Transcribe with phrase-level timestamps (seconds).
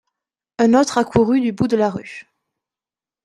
[0.57, 2.25] Un autre accourut du bout de la rue.